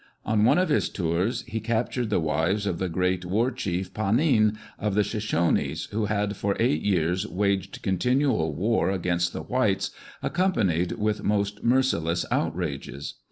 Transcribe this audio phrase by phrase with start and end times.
[0.25, 4.57] On one of his tours, he captured the wives of the great war chief, Pahnine,
[4.79, 9.91] of the Shoshones, who had for eight years waged continual war against the whites,
[10.23, 13.13] accompanied with most merciless outrages.